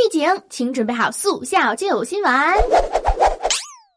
[0.00, 2.54] 预警，请准备好速效救心丸。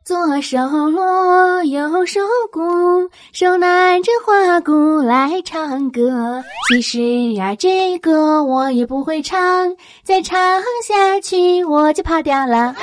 [0.05, 0.57] 左手
[0.89, 2.19] 锣，右手
[2.51, 6.43] 鼓，手拿着花鼓来唱歌。
[6.67, 12.75] 其实呀，这歌我也不会唱，再唱下去我就跑掉了。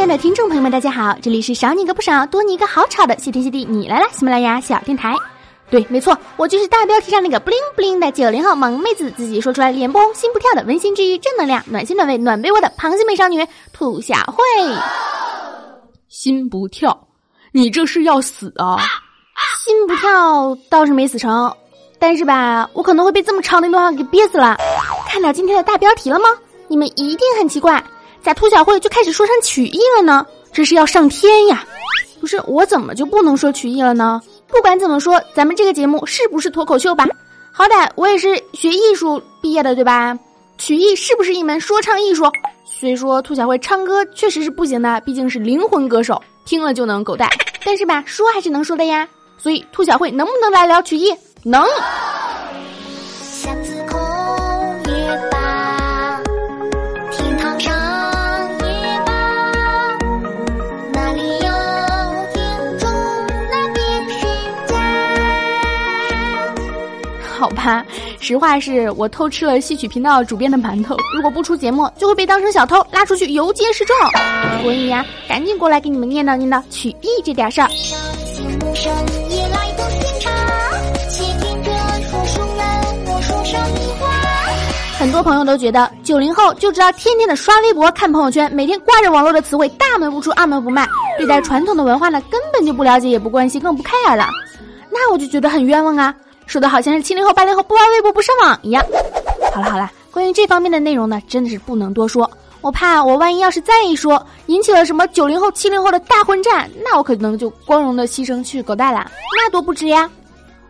[0.00, 5.14] 亲爱的听众朋友们，大家好，这里是少你一个不少，多你一个好吵的谢天谢地你来了，喜马拉雅小电台。
[5.70, 14.42] 对，没错，我就是大标题上那个不灵不灵的九零后萌妹子，自己说出来脸不红心不跳的温馨治愈正能量，暖心暖胃暖被窝的螃蟹美少女兔小慧。
[16.08, 16.98] 心不跳，
[17.52, 18.78] 你这是要死啊！
[19.62, 21.54] 心不跳倒是没死成，
[21.98, 24.56] 但是吧，我可能会被这么长的一段话给憋死了。
[25.06, 26.30] 看到今天的大标题了吗？
[26.68, 27.84] 你们一定很奇怪，
[28.22, 30.26] 咋兔小慧就开始说唱曲艺了呢？
[30.52, 31.64] 这是要上天呀！
[32.20, 34.20] 不是我怎么就不能说曲艺了呢？
[34.46, 37.06] 不管怎么说，咱们这个节目是不是脱口秀吧？
[37.52, 40.18] 好歹我也是学艺术毕业的，对吧？
[40.58, 42.24] 曲艺是不是一门说唱艺术？
[42.64, 47.30] 虽说兔小慧唱歌确实是不行的，毕竟是灵魂歌手，听了就能狗带。
[47.64, 49.08] 但是吧，说还是能说的呀。
[49.38, 51.14] 所以兔小慧能不能来聊曲艺？
[51.42, 51.64] 能。
[67.40, 67.82] 好吧，
[68.20, 73.96] 实话是我偷吃了戏曲频道主编的馒头，如果不出节目，就会被当成小偷拉出去游街示众。
[74.62, 77.68] 所以呀，赶紧过来给你们念叨念叨曲艺这点事儿。
[84.98, 94.28] 很多朋友都觉得九零后就知道天天的刷微博、看朋友圈，每天挂着网络的词汇，大门不出二门不迈，对待传统的文化呢，根本就不了解，也不关心，更不 care 了。
[94.90, 96.14] 那我就觉得很冤枉啊。
[96.50, 98.84] 说的好像是七零后、八零后不玩微博、不上网一样。
[99.54, 102.28] 好了好了，关于这方面的内容呢，真的是不能多说。
[102.60, 110.10] 我怕我万一要是再一说，引起了什么九零后、七零后的大混战，那我可能就光荣的牺牲去狗带了，那多不值呀！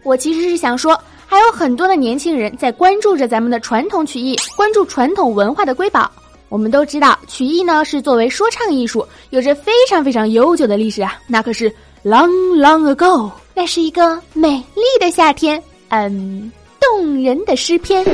[0.03, 6.10] 我其实是想说，还有很多的年轻人在关注着咱们的传统曲艺，关注传统文化的瑰宝。
[6.50, 11.75] 我们都知道，曲艺呢是作为说唱艺术，有着非常非常悠久的历史啊，那可是
[12.05, 12.28] long
[12.59, 15.62] long ago，那是一个美丽的夏天。
[15.91, 18.05] 嗯，动人的诗篇。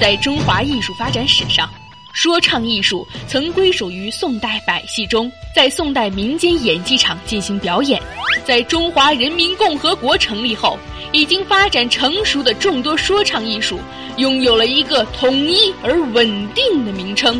[0.00, 1.68] 在中华艺术发展史上，
[2.14, 8.00] 说唱艺术曾归属于宋代百戏中，在宋代民间演技场进行表演。
[8.46, 10.78] 在中华人民共和国成立后，
[11.12, 13.78] 已经发展成熟的众多说唱艺术，
[14.16, 17.38] 拥有了一个统一而稳定的名称，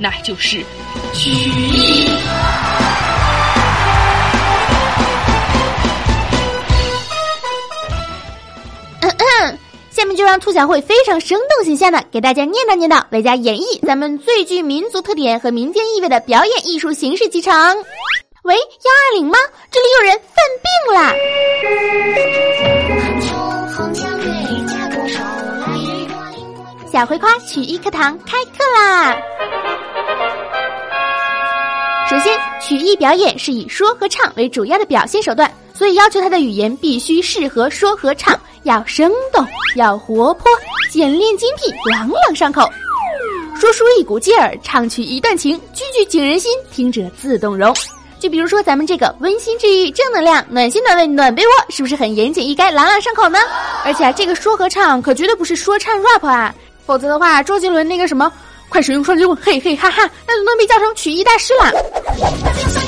[0.00, 0.64] 那就是
[1.14, 2.08] 曲艺。
[10.10, 17.54] 下面就让兔小慧非常生动形象的给大家念叨念叨，为大家演绎咱们最具民族特点和民间意味的表演艺术形式集成。
[18.42, 19.38] 喂，幺二零吗？
[19.70, 20.34] 这里有人犯
[20.64, 21.14] 病啦。
[26.92, 29.16] 小葵花曲艺课堂开课啦！
[32.10, 38.36] 首先，曲艺表演是以说和唱为主要的表现手段，所以要求他的语言必须适合说和唱。
[38.64, 40.50] 要生动，要活泼，
[40.90, 42.68] 简练精辟，朗朗上口，
[43.58, 47.74] 说书一股劲儿，唱曲一段情，句句景人心，听者自动容。
[48.18, 53.38] 就比如说咱们这个温馨治愈、正能量、暖心暖胃暖被窝，是不是很言简意赅、朗朗上口呢？
[53.82, 56.54] 而且啊，这个说和唱可绝对不是说唱 rap 啊，
[56.84, 58.30] 否则的话，周杰伦那个什么
[58.68, 62.79] 快使用双截棍，嘿嘿哈哈，那都能被叫成曲艺大师了。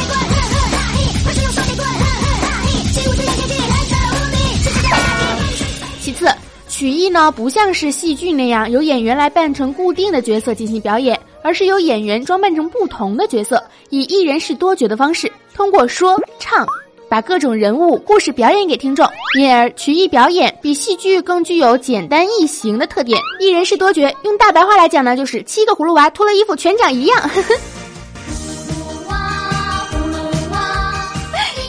[6.83, 16.67] 曲艺呢，不像是戏剧那样由演员来扮成固定的角色进行表演，而是由演员装扮成不同的角色，以一人饰多角的方式，通过说唱，
[17.09, 19.09] 把各种人物故事表演给听众。
[19.39, 23.17] 因而，曲艺表演比戏剧更具有简单易行的特点。
[23.39, 27.17] 一人饰多角，用大白话来讲呢，就是七个葫芦娃脱了衣服全长一样。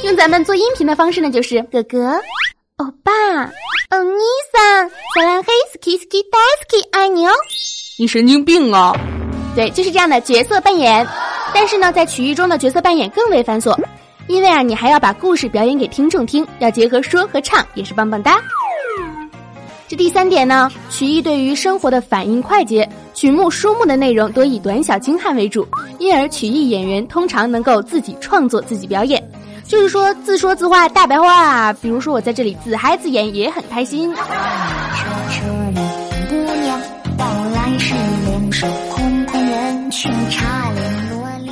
[0.03, 2.19] 用咱们做音频的方式呢，就是哥哥。
[2.77, 3.11] 欧巴，
[3.91, 4.19] 欧尼
[4.51, 7.31] 桑，小蓝黑，ski ski ski，爱你哦！
[7.99, 8.91] 你神经病啊！
[9.55, 11.07] 对，就是这样的角色扮演。
[11.53, 13.77] 但是呢，在曲艺中的角色扮演更为繁琐，
[14.27, 18.41] 因为啊，你还要把故事表演给听众听，要结合说和唱，也是棒棒哒。
[19.87, 25.67] 这第三点呢，曲艺对于生活的反应快捷，曲目书目的内容多以短小精悍为主，
[25.99, 29.23] 因而曲艺演员通常能够自己创作、自己表演，
[29.73, 31.73] 就是说自说自话大白话啊。
[31.73, 34.13] 比如说我在这里自嗨自演也很开心。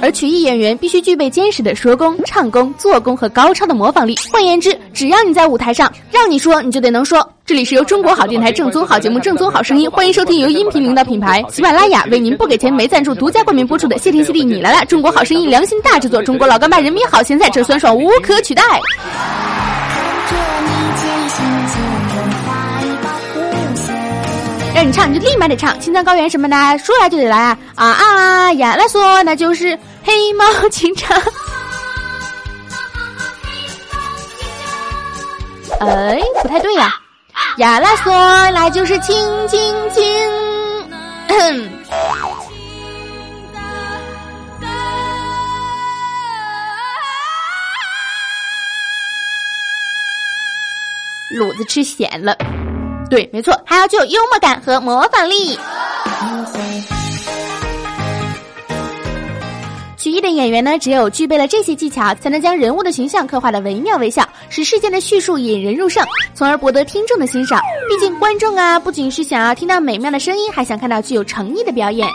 [0.02, 4.18] 而曲艺演员必须具备坚实的说功、唱功、做功和高超的模仿力。
[4.32, 7.28] 换言之，只要你在舞台上，让你说你就得能说。
[7.46, 18.64] 这里是由中国好电台正宗好节目正宗好声音，欢迎收听由音频领导品牌喜马拉雅为您不给钱没赞助独家冠名播出的谢天谢地你来了中国好声音良心大制作，中国老干妈人民好咸菜，这酸爽无可取代。
[24.74, 28.76] 让你唱你就立马得唱，青藏高原什么的说来就得来啊啊啊呀！
[28.76, 31.22] 来说那就是黑猫警长。
[35.80, 36.94] 哎，不太对呀！
[37.58, 38.12] 呀啦嗦，
[38.52, 39.16] 那就是亲
[39.48, 40.04] 亲亲。
[51.40, 52.36] 卤子吃咸了。
[53.10, 55.58] 对，没错，还要具有幽默感和模仿力。
[60.02, 66.04] 曲艺的演员呢，只有具备了这些技巧，才能将人物的形象刻画的惟妙惟肖，使事件的叙述引人入胜，
[66.34, 67.62] 从而博得听众的欣赏。
[67.88, 72.10] 毕竟观众啊，不仅是想要听到美妙的声音，还想看到具有诚意的表演。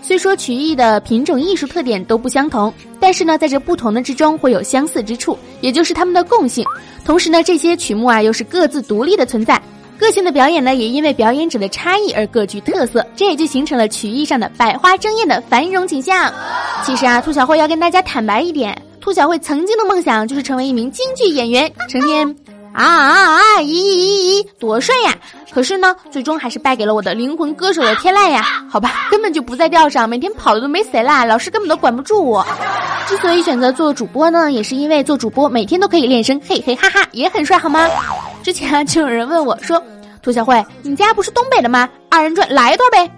[0.00, 6.64] 虽说曲艺的品种艺术特点都不相同，但是呢，在这不同的之中会有相似之处，也就是他们的共性。
[7.04, 9.60] 同时呢，这些曲目啊，又是各自独立的存在。
[9.98, 16.32] 个性的表演呢，也因为表演者的差异而各具特色，这也就形成了曲艺上的百花争艳的繁荣景象。
[16.84, 22.36] 其实啊，兔小慧要跟大家坦白一点，兔小慧曾经的梦想就是成为一名京剧演员，成天
[22.72, 25.14] 啊啊啊，咦咦咦咦，多帅呀！
[25.50, 28.44] 可是呢，最终还是败给了我的灵魂歌手的天籁呀。
[28.68, 32.46] 好吧， 根本就不在调上，每天跑的都没谁啦，老师根本都管不住我。
[33.08, 37.88] 之所以选择做主播呢，也是因为做主播每天都可以练声，嘿嘿哈哈，也很帅，好吗？
[38.46, 39.82] 之前啊，就有人问我说
[40.22, 41.88] ：“涂小慧，你家不是东北的吗？
[42.08, 43.10] 二人转来一段呗。”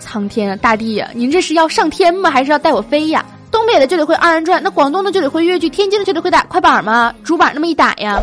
[0.00, 2.30] 苍天啊，大地呀，您这是要上天吗？
[2.30, 3.22] 还是要带我飞呀？
[3.50, 7.14] 东北的就得会二人转，那广东的就得会越剧，天津的就得会打快板吗？
[7.22, 8.22] 竹板那么一打呀。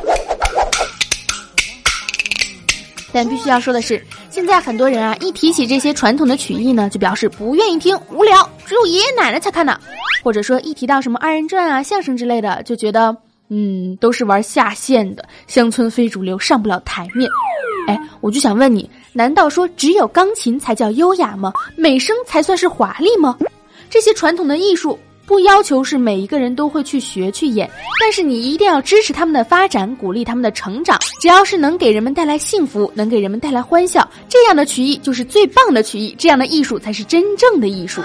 [3.13, 9.80] 但必须要说的是，现在很多人啊，一提起这些传统的曲艺呢，就表示不愿意听，无聊，只有爷爷奶奶才看呢。
[10.24, 13.15] 或者说，一提到什么二人转啊、相声之类的，就觉得。
[13.49, 17.29] 嗯，都是玩下线的，乡村非主流，上不了台面。
[17.88, 21.53] 哎，我就想问你，难道说只有钢琴才叫优雅吗？
[21.77, 23.38] 美声才算是华丽吗？
[23.89, 27.69] 这些传统的艺术不要求是每一个人都会去学去演，
[28.01, 31.00] 但是你一定要支持他们的发展，鼓励他们的成长。
[31.21, 38.01] 只要是能给人们带来幸福，能给人们带来欢笑，这样的曲艺就是最棒的曲艺，这样的艺术才是真正的艺术。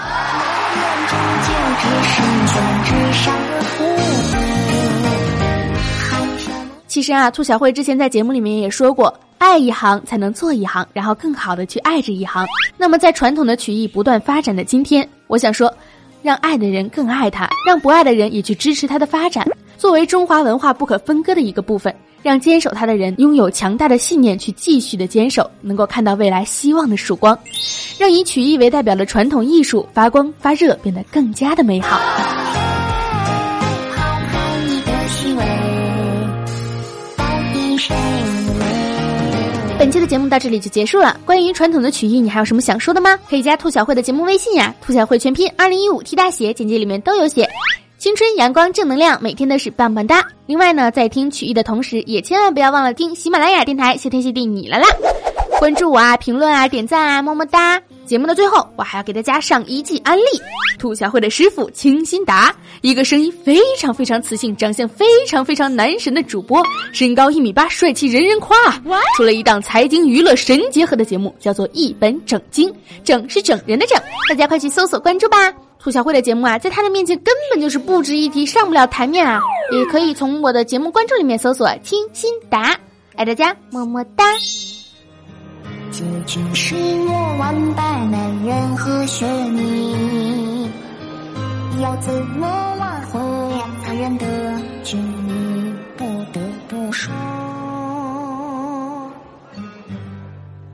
[6.93, 12.45] 其实啊，兔小慧之前在节目里面也说过，爱一行才能做一行，然后更好的去爱这一行。
[12.77, 15.73] 那么在传统的曲艺不断发展的今天，我想说，
[16.21, 19.43] 让爱的人更爱他，让不爱的人也去支持他的发展。
[19.75, 21.91] 作为中华文化不可分割的一个部分，
[22.21, 27.35] 让坚守它的人拥有强大的信念去继续的坚守，能够看到未来希望的曙光，
[27.97, 31.99] 让以曲艺为代表的传统艺术发光发热，变得更加的美好。
[39.83, 41.19] 本期的节目到这里就结束了。
[41.25, 43.19] 关于传统的曲艺，你还有什么想说的吗？
[43.29, 47.45] 可以加兔小慧的节目微信呀，兔小慧全拼二零一五 T 大写，简介里面都有写。
[47.97, 50.25] 青春阳光正能量，每天都是棒棒哒。
[50.45, 53.97] 另外呢，在听曲艺的同时，也千万不要忘了听喜马拉雅电台。
[53.97, 54.87] 谢天谢地，你来啦！
[55.59, 57.81] 关注我啊，评论啊，点赞啊，么么哒！
[58.05, 60.23] 节目的最后，我还要给大家上一记安利：
[60.77, 68.55] 兔小慧的师傅清新达，一个声音非常非常磁性、长相非常非常男神的主播，身高一米八，帅气人人夸。
[69.15, 72.69] 出了一档财经娱乐神结合的节目，叫做《一本整经》，
[73.03, 75.53] 整是整人的整，大家快去搜索关注吧！
[75.79, 79.39] 兔小慧的节目啊，在他的面前根本就是不值一提，上不了台面啊！
[79.71, 82.77] 也可以从我的节目关注里面搜索清新达，
[83.15, 84.23] 爱大家，么么哒。
[85.93, 90.67] 结局是我完败，男人和雪女，
[91.83, 92.47] 要怎么
[92.79, 93.19] 挽回
[93.83, 94.25] 残人的
[94.83, 94.97] 局？
[95.95, 97.13] 不得不说，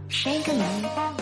[0.08, 1.19] 谁更能帮？